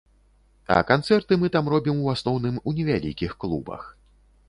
А 0.75 0.77
канцэрты 0.91 1.37
мы 1.43 1.51
там 1.57 1.69
робім 1.75 2.01
у 2.07 2.11
асноўным 2.17 2.59
у 2.67 2.77
невялікіх 2.81 3.41
клубах. 3.45 3.81